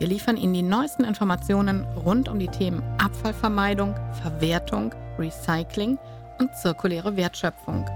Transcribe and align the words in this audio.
Wir 0.00 0.08
liefern 0.08 0.36
Ihnen 0.36 0.54
die 0.54 0.62
neuesten 0.62 1.04
Informationen 1.04 1.84
rund 2.04 2.28
um 2.28 2.38
die 2.40 2.48
Themen 2.48 2.82
Abfallvermeidung, 2.98 3.94
Verwertung, 4.20 4.92
Recycling 5.18 5.98
und 6.40 6.52
zirkuläre 6.56 7.16
Wertschöpfung. 7.16 7.86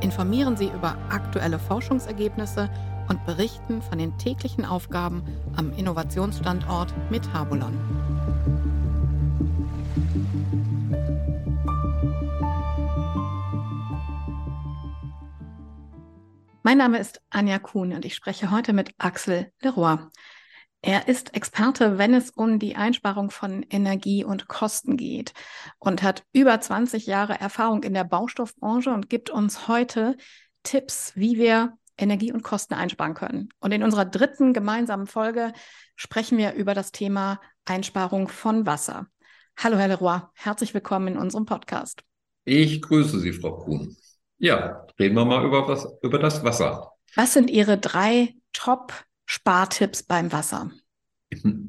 Informieren 0.00 0.56
Sie 0.56 0.66
über 0.66 0.98
aktuelle 1.10 1.60
Forschungsergebnisse 1.60 2.68
und 3.08 3.24
berichten 3.26 3.80
von 3.80 3.98
den 3.98 4.16
täglichen 4.18 4.64
Aufgaben 4.64 5.22
am 5.56 5.72
Innovationsstandort 5.76 6.92
Metabolon. 7.10 7.78
Mein 16.64 16.78
Name 16.78 16.98
ist 16.98 17.20
Anja 17.30 17.58
Kuhn 17.60 17.92
und 17.92 18.04
ich 18.04 18.14
spreche 18.14 18.50
heute 18.50 18.72
mit 18.72 18.94
Axel 18.98 19.52
Leroy. 19.60 19.98
Er 20.86 21.08
ist 21.08 21.34
Experte, 21.34 21.96
wenn 21.96 22.12
es 22.12 22.28
um 22.28 22.58
die 22.58 22.76
Einsparung 22.76 23.30
von 23.30 23.64
Energie 23.70 24.22
und 24.22 24.48
Kosten 24.48 24.98
geht 24.98 25.32
und 25.78 26.02
hat 26.02 26.24
über 26.34 26.60
20 26.60 27.06
Jahre 27.06 27.40
Erfahrung 27.40 27.82
in 27.84 27.94
der 27.94 28.04
Baustoffbranche 28.04 28.90
und 28.92 29.08
gibt 29.08 29.30
uns 29.30 29.66
heute 29.66 30.14
Tipps, 30.62 31.12
wie 31.16 31.38
wir 31.38 31.72
Energie 31.96 32.32
und 32.32 32.42
Kosten 32.42 32.74
einsparen 32.74 33.14
können. 33.14 33.48
Und 33.60 33.72
in 33.72 33.82
unserer 33.82 34.04
dritten 34.04 34.52
gemeinsamen 34.52 35.06
Folge 35.06 35.54
sprechen 35.96 36.36
wir 36.36 36.52
über 36.52 36.74
das 36.74 36.92
Thema 36.92 37.40
Einsparung 37.64 38.28
von 38.28 38.66
Wasser. 38.66 39.06
Hallo, 39.56 39.78
Herr 39.78 39.88
Leroy, 39.88 40.20
herzlich 40.34 40.74
willkommen 40.74 41.08
in 41.08 41.16
unserem 41.16 41.46
Podcast. 41.46 42.02
Ich 42.44 42.82
grüße 42.82 43.20
Sie, 43.20 43.32
Frau 43.32 43.56
Kuhn. 43.56 43.96
Ja, 44.36 44.84
reden 44.98 45.14
wir 45.14 45.24
mal 45.24 45.46
über, 45.46 45.66
was, 45.66 45.88
über 46.02 46.18
das 46.18 46.44
Wasser. 46.44 46.92
Was 47.14 47.32
sind 47.32 47.48
Ihre 47.48 47.78
drei 47.78 48.34
Top- 48.52 48.92
Spartipps 49.26 50.02
beim 50.02 50.32
Wasser? 50.32 50.70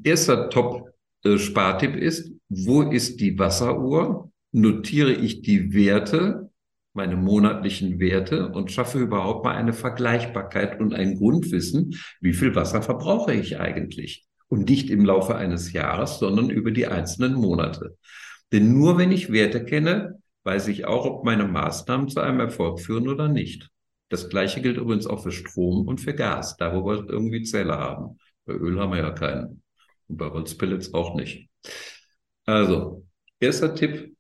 Erster 0.04 0.50
Top-Spartipp 0.50 1.96
ist, 1.96 2.32
wo 2.50 2.84
ist 2.84 3.20
die 3.20 3.38
Wasseruhr? 3.40 4.32
Notiere 4.52 5.12
ich 5.12 5.42
die 5.42 5.74
Werte, 5.74 6.52
meine 6.94 7.18
monatlichen 7.18 8.00
Werte 8.00 8.50
und 8.50 8.72
schaffe 8.72 9.00
überhaupt 9.00 9.44
mal 9.44 9.56
eine 9.56 9.74
Vergleichbarkeit 9.74 10.80
und 10.80 10.94
ein 10.94 11.18
Grundwissen, 11.18 11.96
wie 12.22 12.34
viel 12.34 12.56
Wasser 12.56 12.82
verbrauche 12.82 13.34
ich 13.34 13.60
eigentlich? 13.60 14.26
Und 14.48 14.70
nicht 14.70 14.90
im 14.90 15.04
Laufe 15.04 15.36
eines 15.36 15.74
Jahres, 15.74 16.20
sondern 16.20 16.50
über 16.50 16.72
die 16.72 16.88
einzelnen 16.88 17.34
Monate. 17.34 17.98
Denn 18.52 18.78
nur 18.78 18.98
wenn 18.98 19.12
ich 19.12 19.32
Werte 19.32 19.66
kenne, 19.66 20.22
weiß 20.44 20.68
ich 20.68 20.86
auch, 20.86 21.06
ob 21.06 21.26
meine 21.26 21.46
Maßnahmen 21.48 22.08
zu 22.08 22.22
einem 22.22 22.40
Erfolg 22.40 22.80
führen 22.80 23.10
oder 23.10 23.28
nicht. 23.28 23.70
Das 24.10 24.30
gleiche 24.30 24.62
gilt 24.62 24.78
übrigens 24.78 25.08
auch 25.08 25.24
für 25.24 25.32
Strom 25.32 25.88
und 25.88 26.00
für 26.00 26.14
Gas, 26.14 26.58
da 26.58 26.74
wo 26.76 26.86
wir 26.86 27.10
irgendwie 27.10 27.44
Zähler 27.44 27.78
haben. 27.80 28.18
Bei 28.46 28.54
Öl 28.54 28.80
haben 28.80 28.92
wir 28.92 29.00
ja 29.00 29.12
keinen. 29.12 29.64
Und 30.08 30.18
bei 30.18 30.30
Holzpellets 30.30 30.94
auch 30.94 31.16
nicht. 31.16 31.50
Also, 32.46 33.06
erster 33.40 33.74
Tipp. 33.74 34.16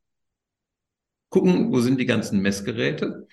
Gucken, 1.30 1.72
wo 1.72 1.80
sind 1.80 2.00
die 2.00 2.06
ganzen 2.06 2.42
Messgeräte 2.42 3.28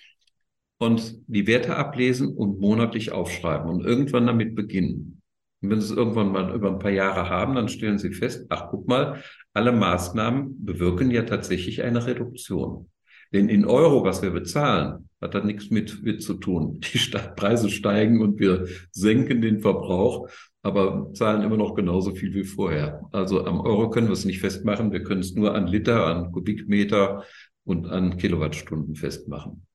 und 0.79 1.23
die 1.29 1.47
Werte 1.47 1.77
ablesen 1.77 2.35
und 2.35 2.61
monatlich 2.61 3.13
aufschreiben 3.13 3.71
und 3.71 3.85
irgendwann 3.85 4.27
damit 4.27 4.55
beginnen. 4.55 5.23
Und 5.63 5.71
wenn 5.71 5.81
Sie 5.81 5.93
es 5.93 5.97
irgendwann 5.97 6.33
mal 6.33 6.55
über 6.55 6.71
ein 6.71 6.81
paar 6.81 6.91
Jahre 6.91 7.31
haben, 7.31 7.55
dann 7.55 7.69
stellen 7.69 7.99
Sie 7.99 8.13
fest, 8.13 8.47
ach, 8.49 8.69
guck 8.71 8.89
mal, 8.89 9.23
alle 9.55 9.73
Maßnahmen 9.73 10.65
bewirken 10.65 11.11
ja 11.11 11.23
tatsächlich 11.23 11.83
eine 11.83 12.05
Reduktion. 12.05 12.91
Denn 13.33 13.49
in 13.49 13.65
Euro, 13.65 14.05
was 14.05 14.23
wir 14.23 14.31
bezahlen, 14.31 15.09
hat 15.21 15.35
das 15.35 15.45
nichts 15.45 15.71
mit, 15.71 16.03
mit 16.03 16.23
zu 16.23 16.35
tun. 16.35 16.81
Die 16.93 16.99
Preise 17.37 17.71
steigen 17.71 18.21
und 18.21 18.39
wir 18.39 18.67
senken 18.91 19.41
den 19.41 19.61
Verbrauch, 19.61 20.29
aber 20.63 21.13
zahlen 21.15 21.43
immer 21.43 21.57
noch 21.57 21.75
genauso 21.75 22.15
viel 22.15 22.35
wie 22.35 22.45
vorher. 22.45 23.03
Also 23.13 23.45
am 23.47 23.61
Euro 23.61 23.91
können 23.91 24.09
wir 24.09 24.13
es 24.13 24.25
nicht 24.25 24.41
festmachen. 24.41 24.93
Wir 24.93 25.03
können 25.03 25.21
es 25.21 25.35
nur 25.35 25.55
an 25.55 25.67
Liter, 25.67 26.07
an 26.07 26.33
Kubikmeter 26.33 27.25
und 27.65 27.87
an 27.89 28.17
Kilowattstunden 28.17 28.95
festmachen. 28.95 29.67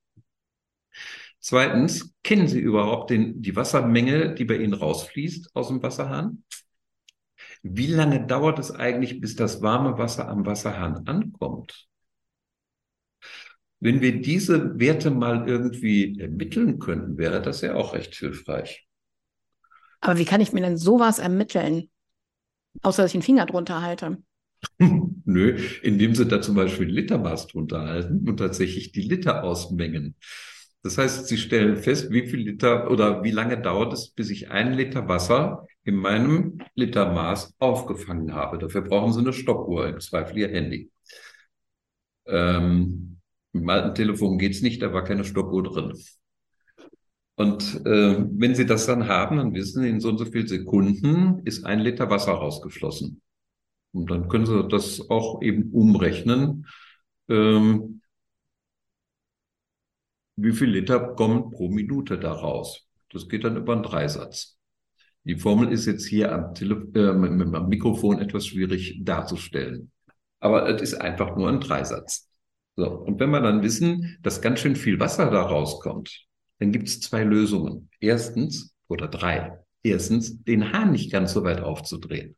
Zweitens, 1.40 2.14
kennen 2.22 2.48
Sie 2.48 2.60
überhaupt 2.60 3.10
den, 3.10 3.40
die 3.42 3.56
Wassermenge, 3.56 4.34
die 4.34 4.44
bei 4.44 4.56
Ihnen 4.56 4.74
rausfließt 4.74 5.54
aus 5.54 5.68
dem 5.68 5.82
Wasserhahn? 5.82 6.44
Wie 7.62 7.86
lange 7.86 8.26
dauert 8.26 8.58
es 8.58 8.70
eigentlich, 8.70 9.20
bis 9.20 9.34
das 9.34 9.62
warme 9.62 9.98
Wasser 9.98 10.28
am 10.28 10.46
Wasserhahn 10.46 11.06
ankommt? 11.06 11.88
Wenn 13.80 14.00
wir 14.00 14.20
diese 14.20 14.78
Werte 14.78 15.10
mal 15.10 15.48
irgendwie 15.48 16.18
ermitteln 16.18 16.78
könnten, 16.78 17.16
wäre 17.16 17.40
das 17.40 17.60
ja 17.60 17.74
auch 17.74 17.94
recht 17.94 18.14
hilfreich. 18.14 18.86
Aber 20.00 20.18
wie 20.18 20.24
kann 20.24 20.40
ich 20.40 20.52
mir 20.52 20.60
denn 20.60 20.76
sowas 20.76 21.18
ermitteln? 21.18 21.90
Außer 22.82 23.02
dass 23.02 23.12
ich 23.12 23.16
einen 23.16 23.22
Finger 23.22 23.46
drunter 23.46 23.82
halte. 23.82 24.18
Nö, 25.24 25.58
indem 25.82 26.14
sie 26.14 26.26
da 26.26 26.40
zum 26.40 26.54
Beispiel 26.56 26.86
ein 26.86 26.94
Litermaß 26.94 27.48
drunter 27.48 27.82
halten 27.82 28.28
und 28.28 28.38
tatsächlich 28.38 28.92
die 28.92 29.02
Liter 29.02 29.44
ausmengen. 29.44 30.16
Das 30.82 30.96
heißt, 30.96 31.26
sie 31.26 31.38
stellen 31.38 31.76
fest, 31.76 32.10
wie 32.10 32.26
viel 32.26 32.40
Liter 32.40 32.90
oder 32.90 33.22
wie 33.24 33.32
lange 33.32 33.60
dauert 33.60 33.92
es, 33.92 34.10
bis 34.10 34.30
ich 34.30 34.50
einen 34.50 34.74
Liter 34.74 35.08
Wasser 35.08 35.66
in 35.84 35.96
meinem 35.96 36.58
Litermaß 36.74 37.54
aufgefangen 37.58 38.32
habe. 38.32 38.58
Dafür 38.58 38.82
brauchen 38.82 39.12
sie 39.12 39.20
eine 39.20 39.32
Stoppuhr, 39.32 39.88
im 39.88 40.00
Zweifel 40.00 40.38
ihr 40.38 40.48
Handy. 40.48 40.90
Ähm, 42.26 43.17
im 43.62 43.68
alten 43.68 43.94
Telefon 43.94 44.38
geht's 44.38 44.62
nicht, 44.62 44.82
da 44.82 44.92
war 44.92 45.04
keine 45.04 45.24
Stoppuhr 45.24 45.62
drin. 45.62 45.92
Und 47.36 47.86
äh, 47.86 48.24
wenn 48.30 48.54
Sie 48.54 48.66
das 48.66 48.86
dann 48.86 49.06
haben, 49.06 49.36
dann 49.36 49.54
wissen 49.54 49.82
Sie, 49.82 49.88
in 49.88 50.00
so 50.00 50.08
und 50.08 50.18
so 50.18 50.24
viel 50.24 50.48
Sekunden 50.48 51.40
ist 51.44 51.64
ein 51.64 51.78
Liter 51.78 52.10
Wasser 52.10 52.32
rausgeflossen. 52.32 53.22
Und 53.92 54.10
dann 54.10 54.28
können 54.28 54.46
Sie 54.46 54.66
das 54.68 55.08
auch 55.08 55.40
eben 55.40 55.70
umrechnen. 55.70 56.66
Ähm, 57.28 58.02
wie 60.36 60.52
viel 60.52 60.70
Liter 60.70 61.14
kommen 61.14 61.50
pro 61.50 61.68
Minute 61.68 62.18
da 62.18 62.32
raus? 62.32 62.86
Das 63.10 63.28
geht 63.28 63.44
dann 63.44 63.56
über 63.56 63.72
einen 63.72 63.82
Dreisatz. 63.82 64.58
Die 65.24 65.36
Formel 65.36 65.72
ist 65.72 65.86
jetzt 65.86 66.06
hier 66.06 66.32
am, 66.32 66.54
Tele 66.54 66.88
äh, 66.94 67.08
am 67.08 67.68
Mikrofon 67.68 68.18
etwas 68.18 68.46
schwierig 68.46 69.00
darzustellen. 69.04 69.90
Aber 70.40 70.68
es 70.68 70.80
ist 70.80 70.94
einfach 70.94 71.36
nur 71.36 71.48
ein 71.48 71.60
Dreisatz. 71.60 72.27
So, 72.78 72.90
und 72.92 73.18
wenn 73.18 73.30
wir 73.30 73.40
dann 73.40 73.64
wissen, 73.64 74.18
dass 74.22 74.40
ganz 74.40 74.60
schön 74.60 74.76
viel 74.76 75.00
Wasser 75.00 75.28
da 75.32 75.42
rauskommt, 75.42 76.26
dann 76.60 76.70
gibt 76.70 76.86
es 76.86 77.00
zwei 77.00 77.24
Lösungen. 77.24 77.90
Erstens 77.98 78.72
oder 78.86 79.08
drei. 79.08 79.58
Erstens, 79.82 80.44
den 80.44 80.72
Hahn 80.72 80.92
nicht 80.92 81.10
ganz 81.10 81.32
so 81.32 81.42
weit 81.42 81.60
aufzudrehen. 81.60 82.36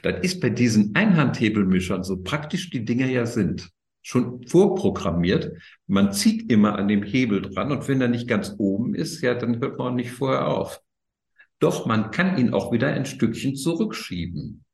Das 0.00 0.24
ist 0.24 0.40
bei 0.40 0.48
diesen 0.48 0.94
Einhandhebelmischern, 0.94 2.02
so 2.02 2.22
praktisch 2.22 2.70
die 2.70 2.86
Dinge 2.86 3.12
ja 3.12 3.26
sind, 3.26 3.68
schon 4.00 4.46
vorprogrammiert. 4.46 5.52
Man 5.86 6.12
zieht 6.12 6.50
immer 6.50 6.78
an 6.78 6.88
dem 6.88 7.02
Hebel 7.02 7.42
dran 7.42 7.70
und 7.70 7.86
wenn 7.86 8.00
er 8.00 8.08
nicht 8.08 8.26
ganz 8.26 8.54
oben 8.56 8.94
ist, 8.94 9.20
ja, 9.20 9.34
dann 9.34 9.60
hört 9.60 9.76
man 9.76 9.88
auch 9.88 9.94
nicht 9.94 10.12
vorher 10.12 10.48
auf. 10.48 10.80
Doch 11.58 11.84
man 11.84 12.10
kann 12.10 12.38
ihn 12.38 12.54
auch 12.54 12.72
wieder 12.72 12.88
ein 12.88 13.04
Stückchen 13.04 13.54
zurückschieben 13.54 14.64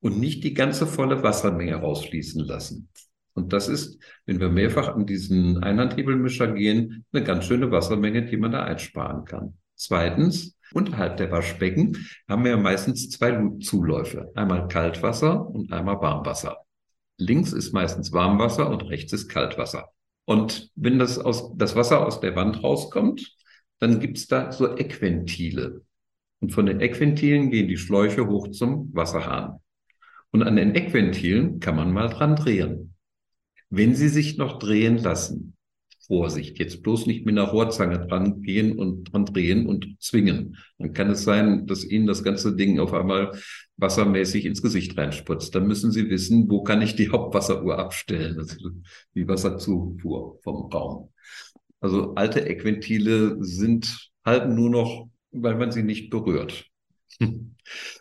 und 0.00 0.18
nicht 0.18 0.42
die 0.42 0.54
ganze 0.54 0.86
volle 0.86 1.22
Wassermenge 1.22 1.74
rausfließen 1.74 2.42
lassen. 2.42 2.88
Und 3.34 3.52
das 3.52 3.68
ist, 3.68 3.98
wenn 4.26 4.40
wir 4.40 4.48
mehrfach 4.48 4.94
an 4.94 5.06
diesen 5.06 5.62
Einhandhebelmischer 5.62 6.52
gehen, 6.52 7.04
eine 7.12 7.24
ganz 7.24 7.44
schöne 7.44 7.70
Wassermenge, 7.70 8.24
die 8.24 8.36
man 8.36 8.52
da 8.52 8.62
einsparen 8.62 9.24
kann. 9.24 9.58
Zweitens, 9.74 10.56
unterhalb 10.72 11.16
der 11.16 11.32
Waschbecken 11.32 12.06
haben 12.28 12.44
wir 12.44 12.56
meistens 12.56 13.10
zwei 13.10 13.50
Zuläufe. 13.60 14.30
Einmal 14.36 14.68
Kaltwasser 14.68 15.48
und 15.48 15.72
einmal 15.72 16.00
Warmwasser. 16.00 16.58
Links 17.18 17.52
ist 17.52 17.72
meistens 17.72 18.12
Warmwasser 18.12 18.70
und 18.70 18.88
rechts 18.88 19.12
ist 19.12 19.28
Kaltwasser. 19.28 19.88
Und 20.24 20.70
wenn 20.76 20.98
das, 20.98 21.18
aus, 21.18 21.52
das 21.56 21.76
Wasser 21.76 22.06
aus 22.06 22.20
der 22.20 22.34
Wand 22.36 22.62
rauskommt, 22.62 23.36
dann 23.78 24.00
gibt's 24.00 24.26
da 24.26 24.52
so 24.52 24.76
Eckventile. 24.76 25.82
Und 26.40 26.52
von 26.52 26.66
den 26.66 26.80
Eckventilen 26.80 27.50
gehen 27.50 27.68
die 27.68 27.76
Schläuche 27.76 28.26
hoch 28.26 28.50
zum 28.50 28.94
Wasserhahn. 28.94 29.60
Und 30.30 30.42
an 30.42 30.56
den 30.56 30.74
Eckventilen 30.74 31.60
kann 31.60 31.76
man 31.76 31.92
mal 31.92 32.08
dran 32.08 32.36
drehen. 32.36 32.93
Wenn 33.70 33.94
sie 33.94 34.08
sich 34.08 34.36
noch 34.36 34.58
drehen 34.58 34.98
lassen, 34.98 35.54
Vorsicht, 36.06 36.58
jetzt 36.58 36.82
bloß 36.82 37.06
nicht 37.06 37.24
mit 37.24 37.38
einer 37.38 37.48
Rohrzange 37.48 38.06
dran 38.06 38.42
gehen 38.42 38.78
und 38.78 39.04
dran 39.04 39.24
drehen 39.24 39.66
und 39.66 39.96
zwingen. 40.00 40.58
Dann 40.78 40.92
kann 40.92 41.10
es 41.10 41.24
sein, 41.24 41.66
dass 41.66 41.84
Ihnen 41.84 42.06
das 42.06 42.22
ganze 42.22 42.54
Ding 42.54 42.78
auf 42.78 42.92
einmal 42.92 43.32
wassermäßig 43.78 44.44
ins 44.44 44.60
Gesicht 44.60 44.98
reinspritzt. 44.98 45.54
Dann 45.54 45.66
müssen 45.66 45.92
Sie 45.92 46.10
wissen, 46.10 46.50
wo 46.50 46.62
kann 46.62 46.82
ich 46.82 46.94
die 46.94 47.08
Hauptwasseruhr 47.08 47.78
abstellen, 47.78 48.38
also 48.38 48.70
die 49.14 49.26
Wasserzufuhr 49.26 50.38
vom 50.42 50.70
Raum. 50.70 51.10
Also 51.80 52.14
alte 52.14 52.46
Eckventile 52.46 53.38
sind 53.40 54.10
halten 54.24 54.54
nur 54.54 54.70
noch, 54.70 55.08
weil 55.32 55.56
man 55.56 55.70
sie 55.70 55.82
nicht 55.82 56.10
berührt. 56.10 56.66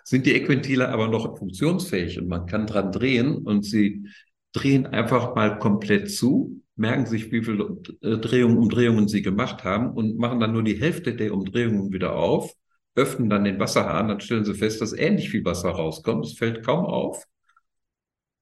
Sind 0.04 0.26
die 0.26 0.34
Eckventile 0.36 0.90
aber 0.90 1.08
noch 1.08 1.38
funktionsfähig 1.38 2.20
und 2.20 2.28
man 2.28 2.46
kann 2.46 2.68
dran 2.68 2.92
drehen 2.92 3.38
und 3.38 3.64
sie 3.64 4.08
drehen 4.54 4.86
einfach 4.88 5.36
mal 5.36 5.60
komplett 5.60 6.12
zu, 6.12 6.62
merken 6.76 7.06
sich, 7.06 7.32
wie 7.32 7.44
viele 7.44 7.78
äh, 8.02 8.18
Drehungen, 8.18 8.58
Umdrehungen 8.58 9.08
sie 9.08 9.22
gemacht 9.22 9.64
haben 9.64 9.92
und 9.92 10.18
machen 10.18 10.40
dann 10.40 10.54
nur 10.54 10.64
die 10.64 10.80
Hälfte 10.80 11.16
der 11.16 11.34
Umdrehungen 11.34 11.92
wieder 11.92 12.16
auf, 12.16 12.54
öffnen 12.96 13.30
dann 13.30 13.44
den 13.44 13.60
Wasserhahn, 13.60 14.08
dann 14.08 14.20
stellen 14.22 14.46
sie 14.46 14.54
fest, 14.54 14.82
dass 14.82 14.94
ähnlich 14.94 15.30
viel 15.30 15.44
Wasser 15.46 15.70
rauskommt. 15.70 16.26
Es 16.26 16.38
fällt 16.38 16.64
kaum 16.66 16.86
auf. 16.86 17.26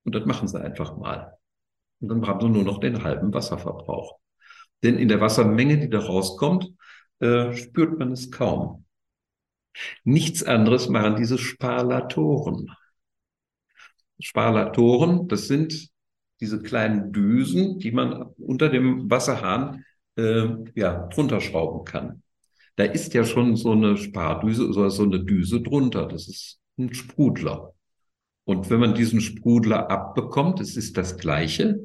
Und 0.03 0.15
das 0.15 0.25
machen 0.25 0.47
sie 0.47 0.61
einfach 0.61 0.97
mal. 0.97 1.37
Und 1.99 2.09
dann 2.09 2.27
haben 2.27 2.41
sie 2.41 2.49
nur 2.49 2.63
noch 2.63 2.79
den 2.79 3.03
halben 3.03 3.33
Wasserverbrauch. 3.33 4.19
Denn 4.83 4.97
in 4.97 5.07
der 5.07 5.21
Wassermenge, 5.21 5.77
die 5.77 5.89
da 5.89 5.99
rauskommt, 5.99 6.73
äh, 7.19 7.53
spürt 7.53 7.99
man 7.99 8.11
es 8.11 8.31
kaum. 8.31 8.85
Nichts 10.03 10.43
anderes 10.43 10.89
machen 10.89 11.15
diese 11.15 11.37
Sparlatoren. 11.37 12.71
Sparlatoren, 14.19 15.27
das 15.27 15.47
sind 15.47 15.91
diese 16.41 16.61
kleinen 16.61 17.11
Düsen, 17.11 17.79
die 17.79 17.91
man 17.91 18.23
unter 18.37 18.69
dem 18.69 19.09
Wasserhahn 19.09 19.85
äh, 20.17 20.47
ja, 20.75 21.07
drunter 21.07 21.39
schrauben 21.39 21.85
kann. 21.85 22.23
Da 22.75 22.85
ist 22.85 23.13
ja 23.13 23.23
schon 23.23 23.55
so 23.55 23.71
eine 23.73 23.97
Spardüse 23.97 24.73
so 24.73 25.03
eine 25.03 25.23
Düse 25.23 25.61
drunter. 25.61 26.07
Das 26.07 26.27
ist 26.27 26.59
ein 26.77 26.93
Sprudler. 26.93 27.73
Und 28.43 28.69
wenn 28.69 28.79
man 28.79 28.95
diesen 28.95 29.21
Sprudler 29.21 29.89
abbekommt, 29.91 30.59
es 30.59 30.75
ist 30.75 30.97
das 30.97 31.17
Gleiche. 31.17 31.79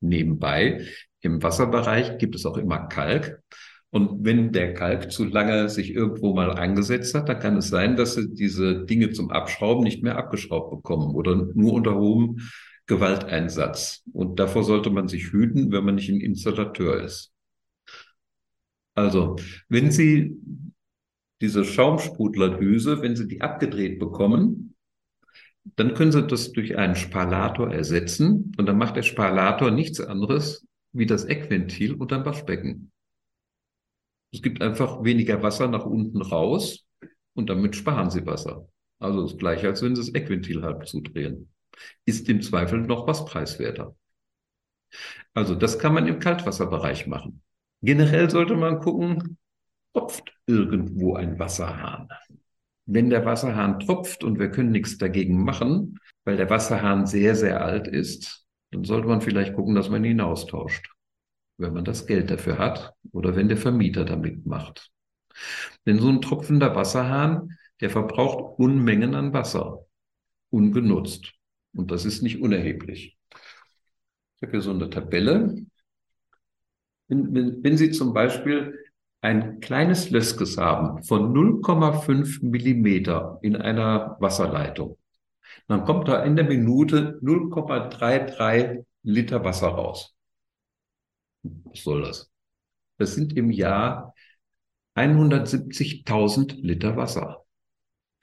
Nebenbei, 0.00 0.86
im 1.20 1.42
Wasserbereich 1.42 2.18
gibt 2.18 2.34
es 2.36 2.46
auch 2.46 2.56
immer 2.56 2.86
Kalk. 2.86 3.42
Und 3.90 4.24
wenn 4.24 4.52
der 4.52 4.74
Kalk 4.74 5.10
zu 5.10 5.24
lange 5.24 5.68
sich 5.68 5.92
irgendwo 5.92 6.34
mal 6.34 6.50
angesetzt 6.52 7.14
hat, 7.14 7.28
dann 7.28 7.40
kann 7.40 7.56
es 7.56 7.68
sein, 7.68 7.96
dass 7.96 8.14
sie 8.14 8.32
diese 8.32 8.84
Dinge 8.84 9.10
zum 9.10 9.30
Abschrauben 9.30 9.84
nicht 9.84 10.02
mehr 10.02 10.18
abgeschraubt 10.18 10.70
bekommen 10.70 11.14
oder 11.14 11.34
nur 11.34 11.72
unter 11.72 11.94
hohem 11.96 12.40
Gewalteinsatz. 12.86 14.02
Und 14.12 14.38
davor 14.38 14.64
sollte 14.64 14.90
man 14.90 15.08
sich 15.08 15.32
hüten, 15.32 15.72
wenn 15.72 15.84
man 15.84 15.96
nicht 15.96 16.08
ein 16.08 16.20
Installateur 16.20 17.02
ist. 17.02 17.32
Also, 18.94 19.36
wenn 19.68 19.90
Sie 19.90 20.36
diese 21.40 21.64
Schaumsprudlerdüse, 21.64 23.02
wenn 23.02 23.16
Sie 23.16 23.28
die 23.28 23.42
abgedreht 23.42 23.98
bekommen, 23.98 24.74
dann 25.74 25.94
können 25.94 26.12
Sie 26.12 26.26
das 26.26 26.52
durch 26.52 26.78
einen 26.78 26.94
Sparlator 26.94 27.72
ersetzen 27.72 28.52
und 28.56 28.66
dann 28.66 28.78
macht 28.78 28.96
der 28.96 29.02
Sparlator 29.02 29.70
nichts 29.70 30.00
anderes 30.00 30.66
wie 30.92 31.06
das 31.06 31.24
Eckventil 31.24 31.94
unterm 31.94 32.24
Waschbecken. 32.24 32.92
Es 34.32 34.40
gibt 34.40 34.62
einfach 34.62 35.04
weniger 35.04 35.42
Wasser 35.42 35.68
nach 35.68 35.84
unten 35.84 36.22
raus 36.22 36.86
und 37.34 37.50
damit 37.50 37.76
sparen 37.76 38.10
Sie 38.10 38.24
Wasser. 38.24 38.68
Also 38.98 39.22
das 39.22 39.36
gleiche, 39.36 39.66
als 39.66 39.82
wenn 39.82 39.94
Sie 39.94 40.00
das 40.00 40.14
Eckventil 40.14 40.62
halb 40.62 40.86
zudrehen 40.86 41.50
ist 42.04 42.28
im 42.28 42.42
Zweifel 42.42 42.80
noch 42.80 43.06
was 43.06 43.24
preiswerter. 43.24 43.96
Also 45.34 45.54
das 45.54 45.78
kann 45.78 45.94
man 45.94 46.06
im 46.06 46.18
Kaltwasserbereich 46.18 47.06
machen. 47.06 47.42
Generell 47.82 48.30
sollte 48.30 48.56
man 48.56 48.80
gucken, 48.80 49.38
tropft 49.92 50.32
irgendwo 50.46 51.14
ein 51.14 51.38
Wasserhahn. 51.38 52.08
Wenn 52.86 53.10
der 53.10 53.24
Wasserhahn 53.24 53.80
tropft 53.80 54.24
und 54.24 54.38
wir 54.38 54.50
können 54.50 54.70
nichts 54.70 54.96
dagegen 54.98 55.42
machen, 55.42 55.98
weil 56.24 56.36
der 56.36 56.50
Wasserhahn 56.50 57.06
sehr, 57.06 57.34
sehr 57.34 57.64
alt 57.64 57.88
ist, 57.88 58.46
dann 58.70 58.84
sollte 58.84 59.08
man 59.08 59.20
vielleicht 59.20 59.54
gucken, 59.54 59.74
dass 59.74 59.90
man 59.90 60.04
ihn 60.04 60.20
austauscht, 60.20 60.88
wenn 61.58 61.72
man 61.72 61.84
das 61.84 62.06
Geld 62.06 62.30
dafür 62.30 62.58
hat 62.58 62.94
oder 63.12 63.36
wenn 63.36 63.48
der 63.48 63.56
Vermieter 63.56 64.04
damit 64.04 64.46
macht. 64.46 64.90
Denn 65.86 65.98
so 65.98 66.08
ein 66.08 66.20
tropfender 66.20 66.74
Wasserhahn, 66.74 67.56
der 67.80 67.90
verbraucht 67.90 68.58
Unmengen 68.58 69.14
an 69.14 69.32
Wasser, 69.32 69.84
ungenutzt. 70.50 71.32
Und 71.76 71.90
das 71.90 72.04
ist 72.04 72.22
nicht 72.22 72.40
unerheblich. 72.40 73.18
Ich 74.36 74.42
habe 74.42 74.52
hier 74.52 74.60
so 74.60 74.70
eine 74.70 74.90
Tabelle. 74.90 75.56
Wenn, 77.08 77.34
wenn, 77.34 77.62
wenn 77.62 77.76
Sie 77.76 77.90
zum 77.90 78.12
Beispiel 78.12 78.78
ein 79.20 79.60
kleines 79.60 80.10
Löskes 80.10 80.56
haben 80.56 81.02
von 81.02 81.32
0,5 81.32 82.44
Millimeter 82.44 83.38
in 83.42 83.56
einer 83.56 84.16
Wasserleitung, 84.20 84.98
dann 85.68 85.84
kommt 85.84 86.08
da 86.08 86.22
in 86.22 86.36
der 86.36 86.44
Minute 86.44 87.18
0,33 87.22 88.84
Liter 89.02 89.44
Wasser 89.44 89.68
raus. 89.68 90.14
Was 91.42 91.82
soll 91.82 92.02
das? 92.02 92.30
Das 92.98 93.14
sind 93.14 93.36
im 93.36 93.50
Jahr 93.50 94.14
170.000 94.96 96.56
Liter 96.62 96.96
Wasser. 96.96 97.44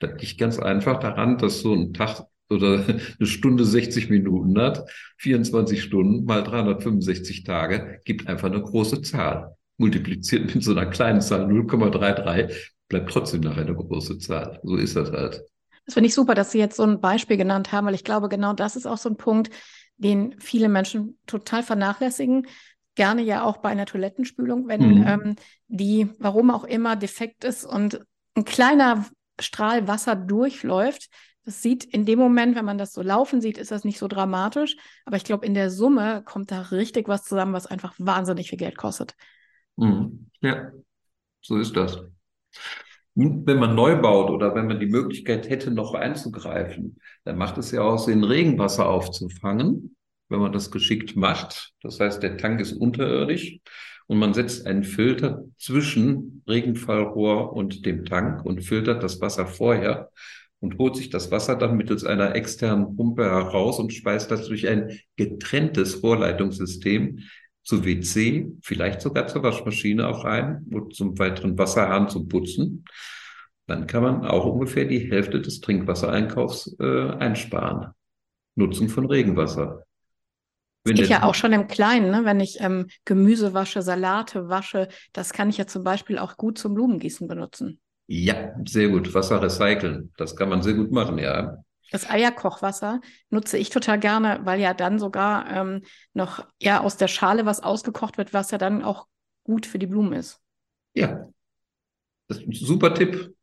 Das 0.00 0.20
liegt 0.20 0.38
ganz 0.38 0.58
einfach 0.58 0.98
daran, 0.98 1.38
dass 1.38 1.60
so 1.60 1.72
ein 1.72 1.94
Tag 1.94 2.26
oder 2.50 2.84
eine 2.86 3.26
Stunde 3.26 3.64
60 3.64 4.10
Minuten 4.10 4.58
hat, 4.58 4.88
24 5.18 5.82
Stunden 5.82 6.24
mal 6.24 6.42
365 6.42 7.44
Tage, 7.44 8.00
gibt 8.04 8.26
einfach 8.28 8.50
eine 8.50 8.60
große 8.60 9.02
Zahl. 9.02 9.56
Multipliziert 9.76 10.54
mit 10.54 10.62
so 10.62 10.70
einer 10.70 10.86
kleinen 10.86 11.20
Zahl 11.20 11.46
0,33, 11.46 12.54
bleibt 12.88 13.10
trotzdem 13.10 13.40
nachher 13.40 13.62
eine 13.62 13.74
große 13.74 14.18
Zahl. 14.18 14.60
So 14.62 14.76
ist 14.76 14.94
das 14.96 15.10
halt. 15.10 15.42
Das 15.86 15.94
finde 15.94 16.08
ich 16.08 16.14
super, 16.14 16.34
dass 16.34 16.52
Sie 16.52 16.58
jetzt 16.58 16.76
so 16.76 16.82
ein 16.84 17.00
Beispiel 17.00 17.36
genannt 17.36 17.72
haben, 17.72 17.86
weil 17.86 17.94
ich 17.94 18.04
glaube, 18.04 18.28
genau 18.28 18.52
das 18.52 18.76
ist 18.76 18.86
auch 18.86 18.98
so 18.98 19.08
ein 19.08 19.16
Punkt, 19.16 19.50
den 19.96 20.34
viele 20.38 20.68
Menschen 20.68 21.18
total 21.26 21.62
vernachlässigen. 21.62 22.46
Gerne 22.94 23.22
ja 23.22 23.44
auch 23.44 23.58
bei 23.58 23.70
einer 23.70 23.86
Toilettenspülung, 23.86 24.68
wenn 24.68 25.00
mhm. 25.00 25.06
ähm, 25.06 25.36
die, 25.68 26.08
warum 26.18 26.50
auch 26.50 26.64
immer, 26.64 26.96
defekt 26.96 27.44
ist 27.44 27.64
und 27.64 28.00
ein 28.36 28.44
kleiner 28.44 29.06
Strahl 29.40 29.88
Wasser 29.88 30.14
durchläuft, 30.14 31.08
das 31.44 31.60
sieht 31.60 31.84
in 31.84 32.06
dem 32.06 32.18
Moment, 32.18 32.56
wenn 32.56 32.64
man 32.64 32.78
das 32.78 32.92
so 32.92 33.02
laufen 33.02 33.40
sieht, 33.40 33.58
ist 33.58 33.70
das 33.70 33.84
nicht 33.84 33.98
so 33.98 34.08
dramatisch. 34.08 34.76
Aber 35.04 35.16
ich 35.16 35.24
glaube, 35.24 35.44
in 35.44 35.54
der 35.54 35.70
Summe 35.70 36.22
kommt 36.24 36.50
da 36.50 36.62
richtig 36.62 37.06
was 37.06 37.24
zusammen, 37.24 37.52
was 37.52 37.66
einfach 37.66 37.94
wahnsinnig 37.98 38.48
viel 38.48 38.58
Geld 38.58 38.76
kostet. 38.76 39.14
Mhm. 39.76 40.30
Ja, 40.40 40.72
so 41.42 41.58
ist 41.58 41.76
das. 41.76 41.98
Wenn 43.14 43.58
man 43.58 43.74
neu 43.74 43.96
baut 44.00 44.30
oder 44.30 44.54
wenn 44.54 44.66
man 44.66 44.80
die 44.80 44.86
Möglichkeit 44.86 45.48
hätte, 45.48 45.70
noch 45.70 45.94
einzugreifen, 45.94 46.98
dann 47.24 47.36
macht 47.36 47.58
es 47.58 47.70
ja 47.70 47.82
auch 47.82 47.98
Sinn, 47.98 48.24
Regenwasser 48.24 48.88
aufzufangen, 48.88 49.96
wenn 50.28 50.40
man 50.40 50.52
das 50.52 50.70
geschickt 50.70 51.14
macht. 51.14 51.72
Das 51.82 52.00
heißt, 52.00 52.22
der 52.22 52.38
Tank 52.38 52.60
ist 52.60 52.72
unterirdisch 52.72 53.58
und 54.06 54.18
man 54.18 54.34
setzt 54.34 54.66
einen 54.66 54.82
Filter 54.82 55.44
zwischen 55.58 56.42
Regenfallrohr 56.48 57.52
und 57.52 57.86
dem 57.86 58.04
Tank 58.04 58.44
und 58.44 58.62
filtert 58.64 59.02
das 59.02 59.20
Wasser 59.20 59.46
vorher 59.46 60.10
und 60.60 60.78
holt 60.78 60.96
sich 60.96 61.10
das 61.10 61.30
Wasser 61.30 61.56
dann 61.56 61.76
mittels 61.76 62.04
einer 62.04 62.34
externen 62.34 62.96
Pumpe 62.96 63.24
heraus 63.24 63.78
und 63.78 63.92
speist 63.92 64.30
das 64.30 64.48
durch 64.48 64.66
ein 64.66 64.98
getrenntes 65.16 65.96
Vorleitungssystem 65.96 67.20
zu 67.62 67.84
WC, 67.84 68.52
vielleicht 68.62 69.00
sogar 69.00 69.26
zur 69.26 69.42
Waschmaschine 69.42 70.06
auch 70.08 70.24
ein 70.24 70.66
und 70.70 70.94
zum 70.94 71.18
weiteren 71.18 71.56
Wasserhahn 71.58 72.08
zum 72.08 72.28
Putzen. 72.28 72.84
Dann 73.66 73.86
kann 73.86 74.02
man 74.02 74.26
auch 74.26 74.44
ungefähr 74.44 74.84
die 74.84 75.10
Hälfte 75.10 75.40
des 75.40 75.60
Trinkwassereinkaufs 75.60 76.76
äh, 76.78 77.10
einsparen. 77.10 77.92
Nutzung 78.56 78.88
von 78.88 79.06
Regenwasser. 79.06 79.84
Das 80.84 80.94
geht 80.94 81.08
ja 81.08 81.22
auch 81.22 81.34
schon 81.34 81.54
im 81.54 81.66
Kleinen, 81.66 82.10
ne? 82.10 82.24
wenn 82.24 82.40
ich 82.40 82.60
ähm, 82.60 82.88
Gemüse 83.06 83.54
wasche, 83.54 83.80
Salate 83.80 84.50
wasche, 84.50 84.88
das 85.14 85.32
kann 85.32 85.48
ich 85.48 85.56
ja 85.56 85.66
zum 85.66 85.82
Beispiel 85.82 86.18
auch 86.18 86.36
gut 86.36 86.58
zum 86.58 86.74
Blumengießen 86.74 87.26
benutzen. 87.26 87.80
Ja, 88.06 88.54
sehr 88.66 88.88
gut. 88.88 89.14
Wasser 89.14 89.42
recyceln. 89.42 90.12
Das 90.16 90.36
kann 90.36 90.48
man 90.48 90.62
sehr 90.62 90.74
gut 90.74 90.92
machen, 90.92 91.18
ja. 91.18 91.58
Das 91.90 92.08
Eierkochwasser 92.10 93.00
nutze 93.30 93.56
ich 93.56 93.70
total 93.70 94.00
gerne, 94.00 94.40
weil 94.42 94.60
ja 94.60 94.74
dann 94.74 94.98
sogar 94.98 95.50
ähm, 95.50 95.82
noch 96.12 96.46
ja 96.60 96.80
aus 96.80 96.96
der 96.96 97.08
Schale 97.08 97.46
was 97.46 97.62
ausgekocht 97.62 98.18
wird, 98.18 98.34
was 98.34 98.50
ja 98.50 98.58
dann 98.58 98.82
auch 98.82 99.06
gut 99.44 99.66
für 99.66 99.78
die 99.78 99.86
Blumen 99.86 100.12
ist. 100.12 100.40
Ja, 100.94 101.28
das 102.28 102.38
ist 102.38 102.46
ein 102.46 102.52
super 102.52 102.94
Tipp. 102.94 103.34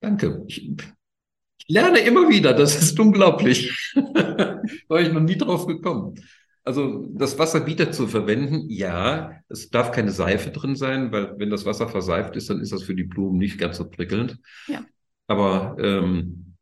Danke. 0.00 0.44
Ich, 0.46 0.70
ich 0.70 0.76
lerne 1.66 1.98
immer 2.00 2.28
wieder. 2.28 2.54
Das 2.54 2.80
ist 2.80 2.98
unglaublich. 2.98 3.92
da 4.14 4.62
war 4.88 5.00
ich 5.00 5.12
noch 5.12 5.20
nie 5.20 5.36
drauf 5.36 5.66
gekommen. 5.66 6.14
Also 6.68 7.06
das 7.14 7.38
Wasser 7.38 7.66
wieder 7.66 7.92
zu 7.92 8.06
verwenden, 8.06 8.68
ja, 8.68 9.40
es 9.48 9.70
darf 9.70 9.90
keine 9.90 10.10
Seife 10.10 10.50
drin 10.50 10.76
sein, 10.76 11.12
weil 11.12 11.38
wenn 11.38 11.48
das 11.48 11.64
Wasser 11.64 11.88
verseift 11.88 12.36
ist, 12.36 12.50
dann 12.50 12.60
ist 12.60 12.72
das 12.72 12.82
für 12.82 12.94
die 12.94 13.04
Blumen 13.04 13.38
nicht 13.38 13.58
ganz 13.58 13.78
so 13.78 13.88
prickelnd. 13.88 14.38
Ja. 14.66 14.84
Aber 15.28 15.76
ähm, 15.80 16.56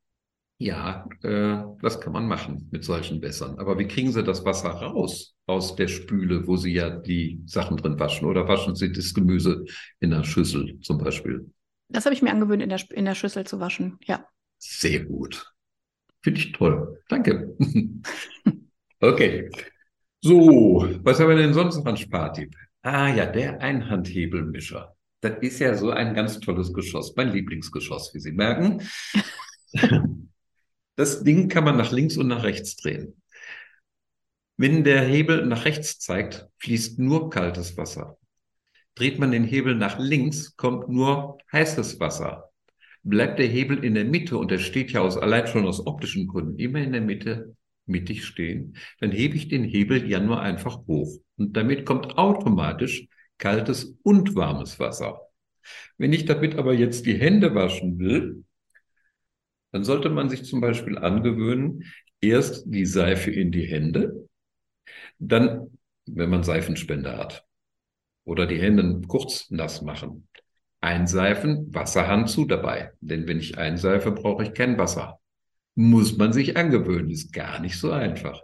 Ja, 0.59 1.09
äh, 1.23 1.59
das 1.83 2.01
kann 2.01 2.13
man 2.15 2.29
machen 2.29 2.69
mit 2.73 2.85
solchen 2.85 3.21
Wässern. 3.23 3.59
Aber 3.59 3.79
wie 3.79 3.89
kriegen 3.89 4.13
Sie 4.13 4.25
das 4.25 4.45
Wasser 4.45 4.71
raus 4.71 5.37
aus 5.47 5.77
der 5.77 5.89
Spüle, 5.89 6.47
wo 6.47 6.57
Sie 6.57 6.73
ja 6.73 6.91
die 6.91 7.43
Sachen 7.47 7.77
drin 7.77 7.99
waschen? 8.01 8.27
Oder 8.29 8.49
waschen 8.49 8.75
Sie 8.77 8.93
das 8.93 9.15
Gemüse 9.15 9.65
in 10.01 10.11
der 10.11 10.25
Schüssel 10.25 10.81
zum 10.81 10.99
Beispiel? 10.99 11.51
Das 11.89 12.07
habe 12.07 12.15
ich 12.15 12.23
mir 12.23 12.31
angewöhnt, 12.33 12.63
in 12.63 12.71
der, 12.71 12.81
in 12.93 13.05
der 13.05 13.15
Schüssel 13.15 13.47
zu 13.47 13.61
waschen, 13.61 13.99
ja. 14.05 14.27
Sehr 14.59 15.05
gut. 15.05 15.53
Finde 16.23 16.41
ich 16.41 16.53
toll. 16.53 17.03
Danke. 17.09 17.57
okay. 19.01 19.51
So, 20.23 20.89
was 21.03 21.21
haben 21.21 21.29
wir 21.29 21.37
denn 21.37 21.55
sonst 21.55 21.77
noch 21.77 21.87
an 21.87 21.97
Spartipp? 21.97 22.55
Ah 22.83 23.09
ja, 23.09 23.27
der 23.27 23.61
Einhandhebelmischer. 23.61 24.97
Das 25.21 25.39
ist 25.41 25.59
ja 25.59 25.75
so 25.75 25.91
ein 25.91 26.15
ganz 26.15 26.41
tolles 26.41 26.73
Geschoss, 26.73 27.15
mein 27.17 27.33
Lieblingsgeschoss, 27.33 28.15
wie 28.15 28.21
Sie 28.21 28.33
merken. 28.33 28.83
Das 30.99 31.23
Ding 31.23 31.49
kann 31.49 31.65
man 31.65 31.77
nach 31.77 31.93
links 31.93 32.17
und 32.17 32.27
nach 32.27 32.43
rechts 32.43 32.75
drehen. 32.77 33.21
Wenn 34.57 34.83
der 34.83 35.03
Hebel 35.03 35.45
nach 35.45 35.67
rechts 35.67 35.99
zeigt, 35.99 36.49
fließt 36.59 36.99
nur 36.99 37.29
kaltes 37.29 37.77
Wasser. 37.77 38.17
Dreht 38.95 39.19
man 39.19 39.31
den 39.31 39.45
Hebel 39.45 39.75
nach 39.75 39.99
links, 39.99 40.57
kommt 40.57 40.89
nur 40.89 41.37
heißes 41.53 42.01
Wasser. 42.01 42.51
Bleibt 43.03 43.39
der 43.39 43.47
Hebel 43.47 43.85
in 43.85 43.93
der 43.93 44.07
Mitte, 44.07 44.39
und 44.39 44.51
der 44.51 44.59
steht 44.59 44.91
ja 44.91 45.03
aus, 45.03 45.19
allein 45.19 45.47
schon 45.47 45.67
aus 45.67 45.87
optischen 45.87 46.27
Gründen, 46.27 46.59
immer 46.59 46.79
in 46.79 46.93
der 46.93 47.03
Mitte 47.03 47.55
mittig 47.87 48.25
stehen, 48.25 48.77
dann 49.01 49.11
hebe 49.11 49.37
ich 49.37 49.49
den 49.49 49.65
Hebel 49.65 50.09
ja 50.09 50.21
nur 50.21 50.41
einfach 50.41 50.87
hoch. 50.87 51.19
Und 51.37 51.57
damit 51.57 51.87
kommt 51.87 52.19
automatisch 52.19 53.09
kaltes 53.39 53.97
und 54.03 54.35
warmes 54.35 54.79
Wasser. 54.79 55.21
Wenn 55.99 56.13
ich 56.13 56.25
damit 56.25 56.57
aber 56.57 56.75
jetzt 56.75 57.07
die 57.07 57.19
Hände 57.19 57.55
waschen 57.55 57.99
will, 57.99 58.45
dann 59.73 59.85
sollte 59.85 60.09
man 60.09 60.29
sich 60.29 60.45
zum 60.45 60.61
Beispiel 60.61 60.99
angewöhnen, 60.99 61.85
erst 62.21 62.65
die 62.67 62.87
Seife 62.87 63.31
in 63.31 63.53
die 63.53 63.67
Hände, 63.67 64.29
dann, 65.19 65.79
wenn 66.07 66.31
man 66.31 66.45
Seifenspender 66.45 67.17
hat, 67.19 67.45
oder 68.25 68.47
die 68.47 68.61
Hände 68.61 69.03
kurz 69.07 69.51
nass 69.51 69.83
machen. 69.83 70.29
Einseifen, 70.81 71.75
Wasserhahn 71.75 72.27
zu 72.27 72.45
dabei. 72.45 72.93
Denn 73.01 73.27
wenn 73.27 73.39
ich 73.39 73.59
einseife, 73.59 74.13
brauche 74.13 74.45
ich 74.45 74.55
kein 74.55 74.79
Wasser. 74.79 75.21
Muss 75.77 76.17
man 76.17 76.33
sich 76.33 76.57
angewöhnen, 76.57 77.11
ist 77.11 77.33
gar 77.33 77.61
nicht 77.61 77.79
so 77.79 77.93
einfach. 77.93 78.43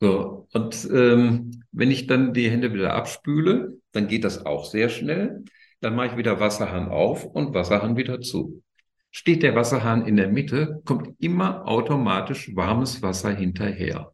So, 0.00 0.48
und 0.52 0.88
ähm, 0.92 1.64
wenn 1.72 1.90
ich 1.90 2.06
dann 2.06 2.34
die 2.34 2.50
Hände 2.50 2.74
wieder 2.74 2.94
abspüle, 2.94 3.78
dann 3.92 4.08
geht 4.08 4.24
das 4.24 4.44
auch 4.44 4.66
sehr 4.66 4.88
schnell. 4.90 5.44
Dann 5.80 5.96
mache 5.96 6.08
ich 6.08 6.16
wieder 6.16 6.40
Wasserhahn 6.40 6.88
auf 6.88 7.24
und 7.24 7.54
Wasserhahn 7.54 7.96
wieder 7.96 8.20
zu. 8.20 8.62
Steht 9.10 9.42
der 9.42 9.54
Wasserhahn 9.54 10.06
in 10.06 10.16
der 10.16 10.28
Mitte, 10.28 10.82
kommt 10.84 11.14
immer 11.20 11.66
automatisch 11.66 12.54
warmes 12.54 13.00
Wasser 13.00 13.30
hinterher. 13.30 14.12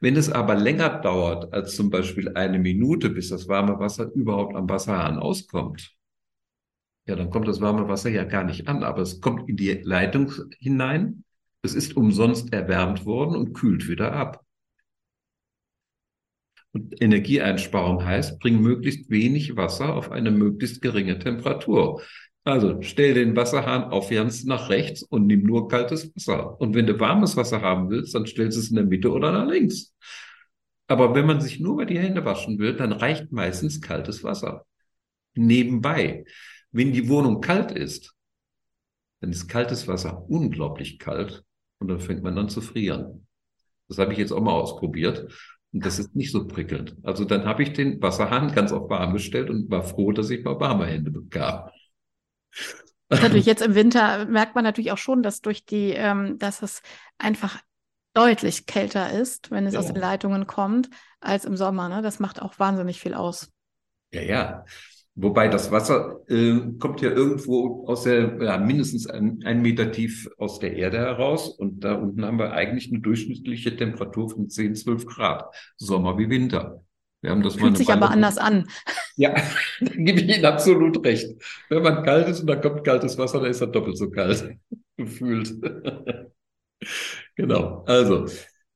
Wenn 0.00 0.16
es 0.16 0.30
aber 0.30 0.54
länger 0.54 1.00
dauert 1.00 1.52
als 1.52 1.74
zum 1.74 1.90
Beispiel 1.90 2.34
eine 2.36 2.58
Minute, 2.58 3.10
bis 3.10 3.30
das 3.30 3.48
warme 3.48 3.78
Wasser 3.78 4.10
überhaupt 4.12 4.54
am 4.56 4.68
Wasserhahn 4.68 5.18
auskommt, 5.18 5.94
ja, 7.06 7.16
dann 7.16 7.30
kommt 7.30 7.48
das 7.48 7.60
warme 7.60 7.88
Wasser 7.88 8.10
ja 8.10 8.24
gar 8.24 8.44
nicht 8.44 8.68
an, 8.68 8.82
aber 8.82 9.02
es 9.02 9.20
kommt 9.20 9.48
in 9.48 9.56
die 9.56 9.72
Leitung 9.82 10.32
hinein, 10.58 11.24
es 11.62 11.74
ist 11.74 11.96
umsonst 11.96 12.52
erwärmt 12.52 13.04
worden 13.04 13.36
und 13.36 13.52
kühlt 13.52 13.88
wieder 13.88 14.12
ab. 14.12 14.44
Und 16.72 17.02
Energieeinsparung 17.02 18.04
heißt, 18.04 18.38
bring 18.38 18.60
möglichst 18.60 19.10
wenig 19.10 19.56
Wasser 19.56 19.94
auf 19.94 20.12
eine 20.12 20.30
möglichst 20.30 20.80
geringe 20.82 21.18
Temperatur. 21.18 22.00
Also 22.44 22.80
stell 22.82 23.14
den 23.14 23.36
Wasserhahn 23.36 23.84
auf 23.84 24.10
ganz 24.10 24.44
nach 24.44 24.70
rechts 24.70 25.02
und 25.02 25.26
nimm 25.26 25.42
nur 25.42 25.68
kaltes 25.68 26.14
Wasser. 26.14 26.60
Und 26.60 26.74
wenn 26.74 26.86
du 26.86 26.98
warmes 26.98 27.36
Wasser 27.36 27.60
haben 27.60 27.90
willst, 27.90 28.14
dann 28.14 28.26
stellst 28.26 28.56
du 28.56 28.60
es 28.60 28.70
in 28.70 28.76
der 28.76 28.86
Mitte 28.86 29.10
oder 29.10 29.32
nach 29.32 29.48
links. 29.48 29.94
Aber 30.86 31.14
wenn 31.14 31.26
man 31.26 31.40
sich 31.40 31.60
nur 31.60 31.76
mal 31.76 31.86
die 31.86 31.98
Hände 31.98 32.24
waschen 32.24 32.58
will, 32.58 32.74
dann 32.74 32.92
reicht 32.92 33.30
meistens 33.30 33.80
kaltes 33.80 34.24
Wasser. 34.24 34.64
Nebenbei, 35.34 36.24
wenn 36.72 36.92
die 36.92 37.08
Wohnung 37.08 37.40
kalt 37.40 37.72
ist, 37.72 38.14
dann 39.20 39.30
ist 39.30 39.48
kaltes 39.48 39.86
Wasser 39.86 40.24
unglaublich 40.28 40.98
kalt 40.98 41.44
und 41.78 41.88
dann 41.88 42.00
fängt 42.00 42.22
man 42.22 42.38
an 42.38 42.48
zu 42.48 42.60
frieren. 42.60 43.26
Das 43.88 43.98
habe 43.98 44.12
ich 44.12 44.18
jetzt 44.18 44.32
auch 44.32 44.40
mal 44.40 44.52
ausprobiert 44.52 45.32
und 45.72 45.84
das 45.84 45.98
ist 45.98 46.14
nicht 46.14 46.32
so 46.32 46.46
prickelnd. 46.46 46.96
Also 47.02 47.24
dann 47.24 47.44
habe 47.44 47.62
ich 47.62 47.72
den 47.72 48.00
Wasserhahn 48.00 48.52
ganz 48.52 48.72
auf 48.72 48.88
warm 48.88 49.12
gestellt 49.12 49.50
und 49.50 49.70
war 49.70 49.82
froh, 49.82 50.12
dass 50.12 50.30
ich 50.30 50.44
mal 50.44 50.58
warme 50.60 50.86
Hände 50.86 51.10
bekam. 51.10 51.68
Natürlich 53.08 53.46
jetzt 53.46 53.62
im 53.62 53.74
Winter 53.74 54.24
merkt 54.26 54.54
man 54.54 54.62
natürlich 54.62 54.92
auch 54.92 54.98
schon, 54.98 55.22
dass 55.22 55.40
durch 55.40 55.64
die, 55.64 55.90
ähm, 55.90 56.38
dass 56.38 56.62
es 56.62 56.82
einfach 57.18 57.60
deutlich 58.14 58.66
kälter 58.66 59.12
ist, 59.12 59.50
wenn 59.50 59.66
es 59.66 59.74
ja. 59.74 59.80
aus 59.80 59.86
den 59.86 59.96
Leitungen 59.96 60.46
kommt, 60.46 60.88
als 61.20 61.44
im 61.44 61.56
Sommer. 61.56 61.88
Ne? 61.88 62.02
Das 62.02 62.20
macht 62.20 62.40
auch 62.40 62.58
wahnsinnig 62.58 63.00
viel 63.00 63.14
aus. 63.14 63.52
Ja, 64.12 64.22
ja. 64.22 64.64
Wobei 65.22 65.48
das 65.48 65.70
Wasser 65.70 66.20
äh, 66.28 66.60
kommt 66.78 67.02
ja 67.02 67.10
irgendwo 67.10 67.86
aus 67.86 68.04
der, 68.04 68.42
ja, 68.42 68.56
mindestens 68.56 69.06
ein, 69.06 69.42
ein 69.44 69.60
Meter 69.60 69.92
tief 69.92 70.30
aus 70.38 70.60
der 70.60 70.76
Erde 70.76 70.98
heraus. 70.98 71.48
Und 71.48 71.84
da 71.84 71.94
unten 71.94 72.24
haben 72.24 72.38
wir 72.38 72.52
eigentlich 72.52 72.90
eine 72.90 73.00
durchschnittliche 73.00 73.76
Temperatur 73.76 74.30
von 74.30 74.48
10, 74.48 74.76
12 74.76 75.06
Grad. 75.06 75.54
Sommer 75.76 76.16
wie 76.16 76.30
Winter. 76.30 76.82
Wir 77.20 77.32
haben 77.32 77.42
das 77.42 77.56
Fühlt 77.56 77.76
sich 77.76 77.90
aber 77.90 78.10
anders 78.10 78.38
an. 78.38 78.66
Ja, 79.16 79.34
da 79.80 79.92
gebe 79.94 80.20
ich 80.20 80.36
Ihnen 80.36 80.46
absolut 80.46 81.04
recht. 81.04 81.28
Wenn 81.68 81.82
man 81.82 82.02
kalt 82.02 82.28
ist 82.28 82.40
und 82.40 82.46
da 82.46 82.56
kommt 82.56 82.84
kaltes 82.84 83.18
Wasser, 83.18 83.40
dann 83.40 83.50
ist 83.50 83.60
er 83.60 83.66
doppelt 83.66 83.98
so 83.98 84.10
kalt 84.10 84.56
gefühlt. 84.96 85.54
genau. 87.36 87.84
Also, 87.86 88.24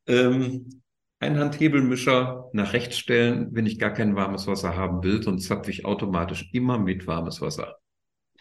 ähm, 0.06 0.82
Einhandhebelmischer 1.24 2.50
nach 2.52 2.72
rechts 2.72 2.98
stellen, 2.98 3.48
wenn 3.52 3.66
ich 3.66 3.78
gar 3.78 3.92
kein 3.92 4.14
warmes 4.14 4.46
Wasser 4.46 4.76
haben 4.76 5.02
will, 5.02 5.22
sonst 5.22 5.46
zapfe 5.46 5.70
ich 5.70 5.84
automatisch 5.84 6.50
immer 6.52 6.78
mit 6.78 7.06
warmes 7.06 7.40
Wasser. 7.40 7.76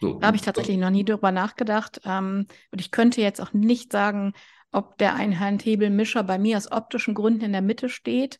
So. 0.00 0.18
Da 0.18 0.28
habe 0.28 0.36
ich 0.36 0.42
tatsächlich 0.42 0.76
noch 0.76 0.90
nie 0.90 1.04
drüber 1.04 1.32
nachgedacht. 1.32 2.00
Ähm, 2.04 2.46
und 2.70 2.80
ich 2.80 2.90
könnte 2.90 3.20
jetzt 3.20 3.40
auch 3.40 3.52
nicht 3.52 3.92
sagen, 3.92 4.32
ob 4.72 4.98
der 4.98 5.14
Einhandhebelmischer 5.14 6.24
bei 6.24 6.38
mir 6.38 6.56
aus 6.56 6.70
optischen 6.70 7.14
Gründen 7.14 7.44
in 7.44 7.52
der 7.52 7.62
Mitte 7.62 7.88
steht 7.88 8.38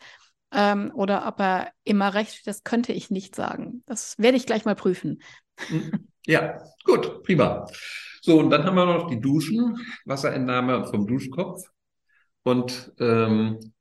ähm, 0.52 0.92
oder 0.94 1.26
ob 1.26 1.40
er 1.40 1.72
immer 1.84 2.14
recht, 2.14 2.46
das 2.46 2.64
könnte 2.64 2.92
ich 2.92 3.10
nicht 3.10 3.34
sagen. 3.34 3.82
Das 3.86 4.18
werde 4.18 4.36
ich 4.36 4.46
gleich 4.46 4.64
mal 4.64 4.74
prüfen. 4.74 5.22
Mhm. 5.70 6.08
Ja, 6.26 6.58
gut, 6.84 7.22
prima. 7.22 7.66
So, 8.22 8.38
und 8.38 8.50
dann 8.50 8.64
haben 8.64 8.76
wir 8.76 8.86
noch 8.86 9.08
die 9.08 9.20
Duschen, 9.20 9.76
Wasserentnahme 10.06 10.86
vom 10.86 11.06
Duschkopf. 11.06 11.62
Und 12.42 12.92
ähm, 12.98 13.73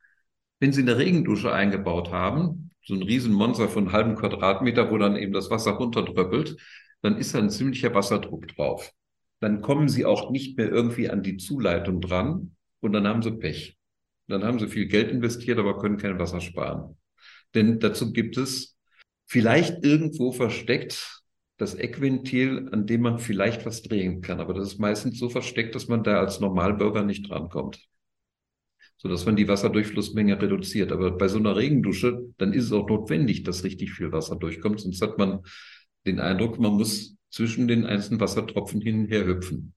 wenn 0.64 0.72
Sie 0.72 0.82
eine 0.82 0.98
Regendusche 0.98 1.52
eingebaut 1.52 2.14
haben, 2.14 2.72
so 2.86 2.94
ein 2.94 3.04
Riesenmonster 3.04 3.68
von 3.68 3.84
einem 3.84 3.92
halben 3.92 4.16
Quadratmeter, 4.16 4.90
wo 4.92 4.98
dann 4.98 5.18
eben 5.18 5.34
das 5.34 5.50
Wasser 5.50 5.72
runterdröppelt, 5.72 6.56
dann 7.02 7.18
ist 7.18 7.36
da 7.36 7.40
ein 7.40 7.50
ziemlicher 7.50 7.94
Wasserdruck 7.94 8.48
drauf. 8.48 8.94
Dann 9.42 9.60
kommen 9.60 9.90
Sie 9.90 10.06
auch 10.06 10.32
nicht 10.32 10.58
mehr 10.58 10.70
irgendwie 10.70 11.10
an 11.10 11.22
die 11.22 11.36
Zuleitung 11.36 12.00
dran 12.00 12.56
und 12.80 12.94
dann 12.94 13.06
haben 13.06 13.22
Sie 13.22 13.32
Pech. 13.32 13.78
Dann 14.30 14.46
haben 14.46 14.58
sie 14.58 14.70
viel 14.70 14.86
Geld 14.86 15.12
investiert, 15.12 15.60
aber 15.60 15.80
können 15.80 15.98
kein 15.98 16.18
Wasser 16.18 16.40
sparen. 16.40 16.96
Denn 17.54 17.82
dazu 17.82 18.14
gibt 18.14 18.38
es 18.38 18.78
vielleicht 19.26 19.84
irgendwo 19.84 20.32
versteckt 20.32 21.24
das 21.58 21.76
Eckventil, 21.76 22.70
an 22.72 22.88
dem 22.88 23.02
man 23.02 23.20
vielleicht 23.20 23.66
was 23.66 23.82
drehen 23.82 24.22
kann. 24.22 24.40
Aber 24.40 24.54
das 24.54 24.70
ist 24.70 24.80
meistens 24.80 25.20
so 25.20 25.28
versteckt, 25.28 25.76
dass 25.76 25.90
man 25.90 26.06
da 26.06 26.22
als 26.22 26.40
Normalbürger 26.40 27.04
nicht 27.04 27.30
drankommt. 27.30 27.86
Sodass 29.04 29.26
man 29.26 29.36
die 29.36 29.48
Wasserdurchflussmenge 29.48 30.42
reduziert. 30.42 30.92
Aber 30.92 31.12
bei 31.12 31.28
so 31.28 31.38
einer 31.38 31.56
Regendusche, 31.56 32.34
dann 32.38 32.54
ist 32.54 32.66
es 32.66 32.72
auch 32.72 32.88
notwendig, 32.88 33.44
dass 33.44 33.66
richtig 33.66 33.92
viel 33.92 34.12
Wasser 34.12 34.38
durchkommt. 34.38 34.80
Sonst 34.80 35.02
hat 35.02 35.18
man 35.18 35.42
den 36.06 36.20
Eindruck, 36.20 36.58
man 36.58 36.74
muss 36.74 37.18
zwischen 37.30 37.68
den 37.68 37.86
einzelnen 37.86 38.22
Wassertropfen 38.22 38.80
hin 38.82 39.02
und 39.02 39.08
her 39.08 39.26
hüpfen. 39.26 39.74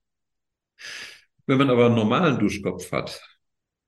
Wenn 1.45 1.57
man 1.57 1.69
aber 1.69 1.87
einen 1.87 1.95
normalen 1.95 2.39
Duschkopf 2.39 2.91
hat, 2.91 3.21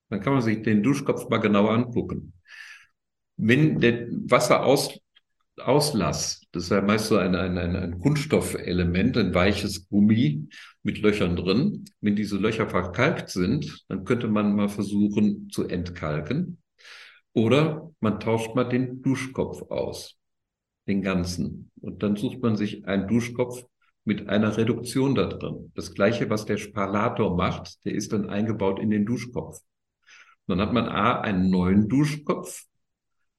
dann 0.09 0.21
kann 0.21 0.33
man 0.33 0.41
sich 0.41 0.61
den 0.61 0.83
Duschkopf 0.83 1.29
mal 1.29 1.37
genauer 1.37 1.71
angucken. 1.71 2.33
Wenn 3.37 3.79
der 3.79 4.07
Wasserauslass, 5.59 6.41
das 6.51 6.63
ist 6.63 6.69
ja 6.69 6.81
meist 6.81 7.07
so 7.07 7.17
ein, 7.17 7.35
ein, 7.35 7.57
ein, 7.57 7.75
ein 7.75 7.99
Kunststoffelement, 7.99 9.17
ein 9.17 9.33
weiches 9.33 9.87
Gummi 9.89 10.47
mit 10.83 10.99
Löchern 10.99 11.35
drin, 11.35 11.85
wenn 12.01 12.15
diese 12.15 12.37
Löcher 12.37 12.69
verkalkt 12.69 13.29
sind, 13.29 13.85
dann 13.89 14.05
könnte 14.05 14.27
man 14.27 14.55
mal 14.55 14.69
versuchen 14.69 15.49
zu 15.49 15.67
entkalken. 15.67 16.61
Oder 17.33 17.91
man 17.99 18.19
tauscht 18.19 18.55
mal 18.55 18.63
den 18.63 19.01
Duschkopf 19.01 19.69
aus, 19.69 20.17
den 20.87 21.01
ganzen. 21.01 21.71
Und 21.81 22.01
dann 22.03 22.15
sucht 22.15 22.41
man 22.41 22.55
sich 22.55 22.85
einen 22.87 23.07
Duschkopf 23.07 23.63
mit 24.05 24.29
einer 24.29 24.57
Reduktion 24.57 25.13
da 25.13 25.25
drin. 25.27 25.71
Das 25.75 25.93
gleiche, 25.93 26.29
was 26.29 26.45
der 26.45 26.57
Sparlator 26.57 27.35
macht, 27.35 27.85
der 27.85 27.93
ist 27.93 28.13
dann 28.13 28.29
eingebaut 28.29 28.79
in 28.79 28.89
den 28.89 29.05
Duschkopf. 29.05 29.59
Dann 30.47 30.61
hat 30.61 30.73
man 30.73 30.87
A, 30.87 31.21
einen 31.21 31.51
neuen 31.51 31.87
Duschkopf 31.87 32.63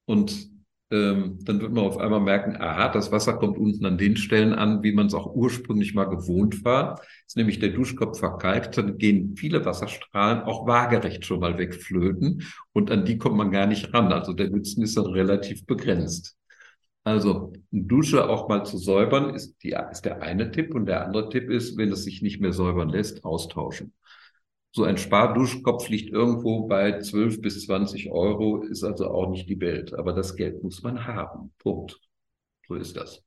und 0.04 0.59
ähm, 0.90 1.38
dann 1.42 1.60
wird 1.60 1.72
man 1.72 1.84
auf 1.84 1.98
einmal 1.98 2.20
merken, 2.20 2.56
aha, 2.56 2.88
das 2.88 3.12
Wasser 3.12 3.34
kommt 3.34 3.58
unten 3.58 3.86
an 3.86 3.96
den 3.96 4.16
Stellen 4.16 4.52
an, 4.52 4.82
wie 4.82 4.92
man 4.92 5.06
es 5.06 5.14
auch 5.14 5.34
ursprünglich 5.34 5.94
mal 5.94 6.06
gewohnt 6.06 6.64
war. 6.64 7.00
Ist 7.26 7.36
nämlich 7.36 7.60
der 7.60 7.70
Duschkopf 7.70 8.18
verkalkt, 8.18 8.76
dann 8.76 8.98
gehen 8.98 9.36
viele 9.36 9.64
Wasserstrahlen 9.64 10.42
auch 10.42 10.66
waagerecht 10.66 11.24
schon 11.24 11.40
mal 11.40 11.58
wegflöten 11.58 12.42
und 12.72 12.90
an 12.90 13.04
die 13.04 13.18
kommt 13.18 13.36
man 13.36 13.52
gar 13.52 13.66
nicht 13.66 13.94
ran. 13.94 14.12
Also 14.12 14.32
der 14.32 14.50
Nutzen 14.50 14.82
ist 14.82 14.96
dann 14.96 15.06
relativ 15.06 15.64
begrenzt. 15.64 16.36
Also 17.04 17.52
Dusche 17.70 18.28
auch 18.28 18.48
mal 18.48 18.64
zu 18.64 18.76
säubern 18.76 19.34
ist, 19.34 19.62
die, 19.62 19.74
ist 19.90 20.04
der 20.04 20.22
eine 20.22 20.50
Tipp 20.50 20.74
und 20.74 20.86
der 20.86 21.06
andere 21.06 21.30
Tipp 21.30 21.50
ist, 21.50 21.78
wenn 21.78 21.92
es 21.92 22.04
sich 22.04 22.20
nicht 22.20 22.40
mehr 22.40 22.52
säubern 22.52 22.90
lässt, 22.90 23.24
austauschen. 23.24 23.92
So 24.72 24.84
ein 24.84 24.98
Sparduschkopf 24.98 25.88
liegt 25.88 26.12
irgendwo 26.12 26.68
bei 26.68 27.00
12 27.00 27.40
bis 27.40 27.66
20 27.66 28.12
Euro, 28.12 28.62
ist 28.62 28.84
also 28.84 29.10
auch 29.10 29.28
nicht 29.28 29.48
die 29.48 29.60
Welt. 29.60 29.94
Aber 29.94 30.12
das 30.12 30.36
Geld 30.36 30.62
muss 30.62 30.82
man 30.82 31.06
haben. 31.06 31.52
Punkt. 31.58 31.98
So 32.68 32.76
ist 32.76 32.96
das. 32.96 33.22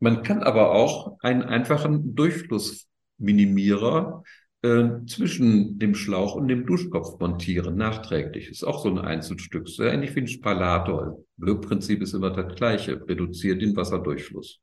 Man 0.00 0.22
kann 0.22 0.42
aber 0.42 0.72
auch 0.72 1.18
einen 1.20 1.42
einfachen 1.42 2.14
Durchflussminimierer 2.14 4.22
äh, 4.62 4.88
zwischen 5.06 5.78
dem 5.78 5.94
Schlauch 5.94 6.34
und 6.34 6.48
dem 6.48 6.66
Duschkopf 6.66 7.18
montieren, 7.18 7.76
nachträglich. 7.76 8.50
Ist 8.50 8.64
auch 8.64 8.82
so 8.82 8.90
ein 8.90 8.98
Einzelstück. 8.98 9.68
So 9.68 9.84
ähnlich 9.84 10.14
wie 10.14 10.20
ein 10.20 10.28
Spalator. 10.28 11.24
Wirkprinzip 11.36 12.02
ist 12.02 12.12
immer 12.12 12.30
das 12.30 12.54
gleiche. 12.54 13.00
Reduziert 13.08 13.62
den 13.62 13.74
Wasserdurchfluss. 13.76 14.60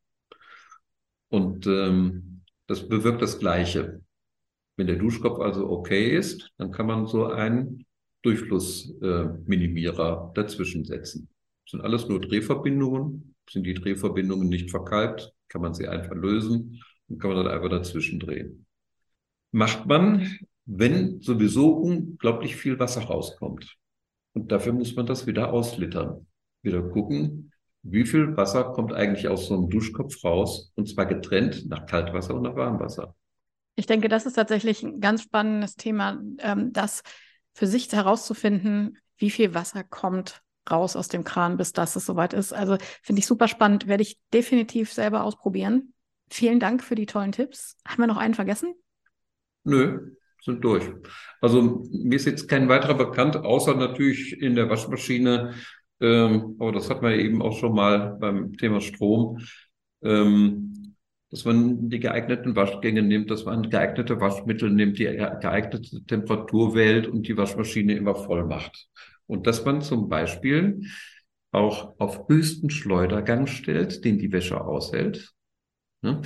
Und 1.30 1.66
ähm, 1.66 2.42
das 2.68 2.88
bewirkt 2.88 3.22
das 3.22 3.40
Gleiche. 3.40 4.02
Wenn 4.80 4.88
der 4.88 4.96
Duschkopf 4.96 5.40
also 5.42 5.70
okay 5.70 6.16
ist, 6.16 6.54
dann 6.58 6.72
kann 6.72 6.88
man 6.88 7.06
so 7.06 7.26
einen 7.26 7.86
Durchflussminimierer 8.22 10.32
äh, 10.32 10.36
dazwischen 10.36 10.86
setzen. 10.86 11.28
Das 11.66 11.72
sind 11.72 11.82
alles 11.82 12.08
nur 12.08 12.22
Drehverbindungen. 12.22 13.36
Sind 13.50 13.66
die 13.66 13.74
Drehverbindungen 13.74 14.48
nicht 14.48 14.72
verkalkt, 14.72 15.34
kann 15.50 15.62
man 15.62 15.74
sie 15.74 15.90
einfach 15.90 16.16
lösen 16.16 16.82
und 17.10 17.20
kann 17.20 17.34
man 17.34 17.44
dann 17.44 17.54
einfach 17.54 17.70
dazwischen 17.70 18.22
drehen. 18.22 18.66
Macht 19.52 19.86
man, 19.86 20.40
wenn 20.66 21.20
sowieso 21.20 21.74
unglaublich 21.74 22.56
viel 22.56 22.80
Wasser 22.80 23.02
rauskommt. 23.02 23.76
Und 24.32 24.54
dafür 24.54 24.72
muss 24.72 24.96
man 24.96 25.08
das 25.08 25.28
wieder 25.28 25.52
auslittern. 25.52 26.26
Wieder 26.62 26.84
gucken, 26.84 27.52
wie 27.84 28.06
viel 28.06 28.38
Wasser 28.38 28.72
kommt 28.72 28.94
eigentlich 28.94 29.28
aus 29.28 29.48
so 29.48 29.58
einem 29.58 29.70
Duschkopf 29.70 30.24
raus, 30.24 30.72
und 30.76 30.88
zwar 30.88 31.06
getrennt 31.06 31.68
nach 31.68 31.86
Kaltwasser 31.86 32.36
und 32.36 32.44
nach 32.44 32.56
Warmwasser. 32.56 33.14
Ich 33.80 33.86
denke, 33.86 34.10
das 34.10 34.26
ist 34.26 34.34
tatsächlich 34.34 34.84
ein 34.84 35.00
ganz 35.00 35.24
spannendes 35.24 35.78
Thema, 35.78 36.22
ähm, 36.40 36.74
das 36.74 37.02
für 37.54 37.66
sich 37.66 37.90
herauszufinden, 37.90 38.98
wie 39.18 39.30
viel 39.30 39.54
Wasser 39.54 39.86
kommt 39.86 40.42
raus 40.70 40.98
aus 40.98 41.08
dem 41.08 41.24
Kran, 41.24 41.56
bis 41.56 41.72
das 41.72 41.96
es 41.96 42.06
soweit 42.06 42.34
ist. 42.34 42.52
Also 42.54 42.78
finde 43.02 43.22
ich 43.22 43.26
super 43.26 43.48
spannend, 43.48 43.88
werde 43.88 44.04
ich 44.04 44.20
definitiv 44.34 44.92
selber 44.92 45.24
ausprobieren. 45.24 45.94
Vielen 46.30 46.60
Dank 46.60 46.84
für 46.84 46.96
die 46.96 47.06
tollen 47.06 47.32
Tipps. 47.32 47.78
Haben 47.88 48.04
wir 48.04 48.08
noch 48.08 48.18
einen 48.18 48.34
vergessen? 48.34 48.76
Nö, 49.64 50.12
sind 50.44 50.62
durch. 50.62 50.84
Also 51.40 51.82
mir 51.90 52.18
ist 52.18 52.26
jetzt 52.26 52.50
kein 52.50 52.68
weiterer 52.68 52.96
bekannt, 52.96 53.38
außer 53.38 53.76
natürlich 53.76 54.42
in 54.42 54.56
der 54.56 54.70
Waschmaschine. 54.70 55.54
Ähm, 56.02 56.58
aber 56.60 56.74
das 56.74 56.90
hat 56.90 57.02
man 57.02 57.14
eben 57.14 57.42
auch 57.42 57.58
schon 57.58 57.74
mal 57.74 58.18
beim 58.20 58.58
Thema 58.58 58.82
Strom. 58.82 59.40
Ähm, 60.02 60.79
dass 61.30 61.46
man 61.46 61.90
die 61.90 62.00
geeigneten 62.00 62.56
Waschgänge 62.56 63.04
nimmt, 63.04 63.30
dass 63.30 63.46
man 63.46 63.70
geeignete 63.70 64.20
Waschmittel 64.20 64.72
nimmt, 64.72 64.98
die 64.98 65.06
geeignete 65.06 66.04
Temperatur 66.06 66.74
wählt 66.74 67.08
und 67.08 67.28
die 67.28 67.38
Waschmaschine 67.38 67.96
immer 67.96 68.16
voll 68.16 68.46
macht. 68.46 68.88
Und 69.28 69.46
dass 69.46 69.64
man 69.64 69.82
zum 69.82 70.10
Beispiel 70.10 70.82
auch 71.52 72.00
auf 72.00 72.28
höchsten 72.28 72.70
Schleudergang 72.70 73.48
stellt, 73.48 74.04
den 74.06 74.18
die 74.18 74.32
Wäsche 74.32 74.62
aushält. 74.62 75.34
Ne? 76.02 76.22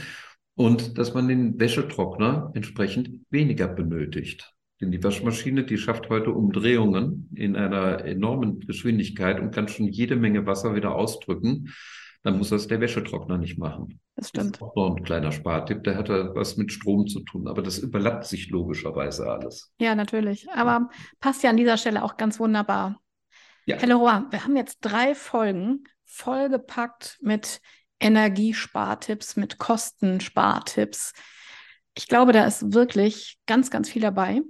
Und 0.55 0.97
dass 0.97 1.13
man 1.13 1.27
den 1.27 1.59
Wäschetrockner 1.59 2.51
entsprechend 2.53 3.21
weniger 3.29 3.67
benötigt. 3.67 4.53
Denn 4.79 4.91
die 4.91 5.03
Waschmaschine, 5.03 5.65
die 5.65 5.77
schafft 5.77 6.09
heute 6.09 6.31
Umdrehungen 6.31 7.29
in 7.35 7.55
einer 7.55 8.05
enormen 8.05 8.59
Geschwindigkeit 8.59 9.39
und 9.39 9.51
kann 9.51 9.67
schon 9.67 9.87
jede 9.87 10.15
Menge 10.15 10.45
Wasser 10.45 10.75
wieder 10.75 10.95
ausdrücken 10.95 11.69
dann 12.23 12.37
muss 12.37 12.49
das 12.49 12.67
der 12.67 12.81
Wäschetrockner 12.81 13.37
nicht 13.37 13.57
machen. 13.59 13.99
Das 14.15 14.29
stimmt. 14.29 14.55
Das 14.55 14.61
ist 14.61 14.61
auch 14.61 14.75
noch 14.75 14.95
ein 14.95 15.03
kleiner 15.03 15.31
Spartipp, 15.31 15.83
der 15.83 15.97
hat 15.97 16.09
was 16.09 16.55
mit 16.57 16.71
Strom 16.71 17.07
zu 17.07 17.21
tun, 17.21 17.47
aber 17.47 17.61
das 17.63 17.79
überlappt 17.79 18.25
sich 18.25 18.49
logischerweise 18.49 19.27
alles. 19.27 19.73
Ja, 19.79 19.95
natürlich. 19.95 20.49
Aber 20.51 20.89
passt 21.19 21.43
ja 21.43 21.49
an 21.49 21.57
dieser 21.57 21.77
Stelle 21.77 22.03
auch 22.03 22.17
ganz 22.17 22.39
wunderbar. 22.39 22.99
Ja. 23.65 23.77
Herr 23.77 23.87
Leroy, 23.87 24.21
wir 24.29 24.43
haben 24.43 24.55
jetzt 24.55 24.79
drei 24.81 25.15
Folgen 25.15 25.85
vollgepackt 26.05 27.17
mit 27.21 27.61
Energiespartipps, 27.99 29.35
mit 29.35 29.57
Kostenspartipps. 29.57 31.13
Ich 31.95 32.07
glaube, 32.07 32.33
da 32.33 32.45
ist 32.45 32.73
wirklich 32.73 33.39
ganz, 33.45 33.71
ganz 33.71 33.89
viel 33.89 34.01
dabei. 34.01 34.41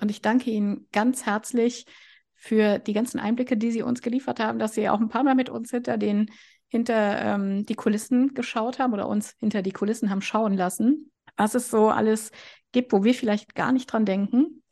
Und 0.00 0.10
ich 0.10 0.22
danke 0.22 0.50
Ihnen 0.50 0.86
ganz 0.92 1.26
herzlich 1.26 1.86
für 2.34 2.78
die 2.78 2.92
ganzen 2.92 3.18
Einblicke, 3.18 3.56
die 3.56 3.72
Sie 3.72 3.82
uns 3.82 4.00
geliefert 4.00 4.38
haben, 4.38 4.58
dass 4.58 4.74
Sie 4.74 4.88
auch 4.88 5.00
ein 5.00 5.08
paar 5.08 5.24
Mal 5.24 5.34
mit 5.34 5.50
uns 5.50 5.70
hinter 5.70 5.96
den 5.96 6.30
hinter 6.68 7.20
ähm, 7.20 7.66
die 7.66 7.74
Kulissen 7.74 8.34
geschaut 8.34 8.78
haben 8.78 8.92
oder 8.92 9.08
uns 9.08 9.34
hinter 9.38 9.62
die 9.62 9.72
Kulissen 9.72 10.10
haben 10.10 10.22
schauen 10.22 10.56
lassen, 10.56 11.10
was 11.36 11.54
es 11.54 11.70
so 11.70 11.88
alles 11.88 12.30
gibt, 12.72 12.92
wo 12.92 13.04
wir 13.04 13.14
vielleicht 13.14 13.54
gar 13.54 13.72
nicht 13.72 13.86
dran 13.86 14.04
denken. 14.04 14.62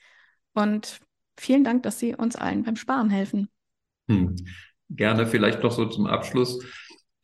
Und 0.55 1.01
vielen 1.39 1.65
Dank, 1.65 1.83
dass 1.83 1.99
Sie 1.99 2.15
uns 2.15 2.37
allen 2.37 2.63
beim 2.63 2.77
Sparen 2.77 3.11
helfen. 3.11 3.49
Hm. 4.09 4.37
Gerne 4.89 5.27
vielleicht 5.27 5.63
noch 5.63 5.73
so 5.73 5.87
zum 5.87 6.07
Abschluss. 6.07 6.63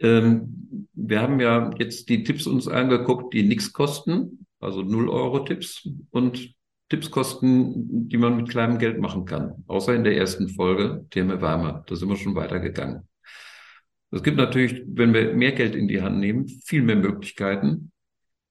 Ähm, 0.00 0.88
wir 0.94 1.20
haben 1.20 1.38
ja 1.38 1.70
jetzt 1.78 2.08
die 2.08 2.24
Tipps 2.24 2.46
uns 2.46 2.66
angeguckt, 2.66 3.32
die 3.34 3.44
nichts 3.44 3.72
kosten, 3.72 4.46
also 4.58 4.80
0-Euro-Tipps 4.80 5.88
und 6.10 6.54
Tipps 6.88 7.10
kosten, 7.10 8.08
die 8.08 8.18
man 8.18 8.36
mit 8.36 8.50
kleinem 8.50 8.78
Geld 8.78 9.00
machen 9.00 9.24
kann. 9.24 9.64
Außer 9.66 9.94
in 9.94 10.04
der 10.04 10.16
ersten 10.16 10.48
Folge, 10.48 11.06
Thema 11.10 11.40
Wärme. 11.40 11.84
Da 11.86 11.94
sind 11.94 12.08
wir 12.08 12.16
schon 12.16 12.34
weitergegangen. 12.34 13.08
Es 14.12 14.22
gibt 14.22 14.36
natürlich, 14.36 14.82
wenn 14.86 15.14
wir 15.14 15.34
mehr 15.34 15.52
Geld 15.52 15.74
in 15.74 15.88
die 15.88 16.02
Hand 16.02 16.18
nehmen, 16.18 16.46
viel 16.46 16.82
mehr 16.82 16.96
Möglichkeiten. 16.96 17.92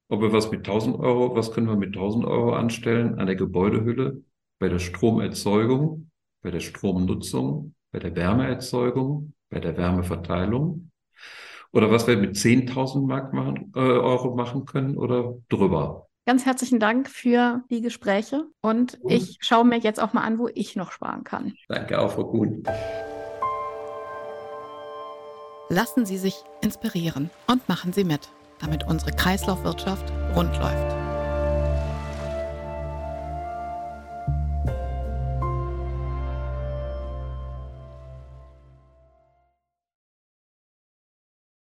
Ob 0.09 0.21
wir 0.21 0.33
was 0.33 0.51
mit 0.51 0.67
1000 0.67 0.99
Euro, 0.99 1.35
was 1.35 1.51
können 1.51 1.67
wir 1.67 1.77
mit 1.77 1.95
1000 1.95 2.25
Euro 2.25 2.53
anstellen 2.53 3.19
an 3.19 3.27
der 3.27 3.35
Gebäudehülle, 3.35 4.23
bei 4.59 4.67
der 4.67 4.79
Stromerzeugung, 4.79 6.09
bei 6.41 6.51
der 6.51 6.59
Stromnutzung, 6.59 7.75
bei 7.91 7.99
der 7.99 8.15
Wärmeerzeugung, 8.15 9.33
bei 9.49 9.59
der 9.59 9.77
Wärmeverteilung 9.77 10.91
oder 11.71 11.91
was 11.91 12.07
wir 12.07 12.17
mit 12.17 12.35
10.000 12.35 13.05
Mark 13.05 13.33
machen, 13.33 13.71
äh, 13.75 13.79
Euro 13.79 14.35
machen 14.35 14.65
können 14.65 14.97
oder 14.97 15.35
drüber. 15.49 16.07
Ganz 16.25 16.45
herzlichen 16.45 16.79
Dank 16.79 17.09
für 17.09 17.63
die 17.69 17.81
Gespräche 17.81 18.45
und 18.61 18.99
ich 19.07 19.37
schaue 19.41 19.65
mir 19.65 19.79
jetzt 19.79 20.01
auch 20.01 20.13
mal 20.13 20.21
an, 20.21 20.37
wo 20.37 20.49
ich 20.53 20.75
noch 20.75 20.91
sparen 20.91 21.23
kann. 21.23 21.53
Danke 21.67 21.99
auch, 21.99 22.11
Frau 22.11 22.25
Kuhn. 22.25 22.63
Lassen 25.71 26.05
Sie 26.05 26.17
sich 26.17 26.35
inspirieren 26.59 27.29
und 27.47 27.69
machen 27.69 27.93
Sie 27.93 28.03
mit, 28.03 28.27
damit 28.59 28.85
unsere 28.85 29.13
Kreislaufwirtschaft 29.13 30.03
rund 30.35 30.53
läuft. 30.57 31.00